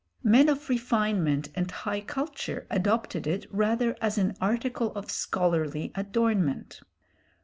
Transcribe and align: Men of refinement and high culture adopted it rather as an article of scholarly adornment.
Men 0.23 0.49
of 0.49 0.67
refinement 0.67 1.49
and 1.53 1.69
high 1.69 2.01
culture 2.01 2.65
adopted 2.71 3.27
it 3.27 3.45
rather 3.51 3.95
as 4.01 4.17
an 4.17 4.35
article 4.41 4.91
of 4.95 5.11
scholarly 5.11 5.91
adornment. 5.93 6.81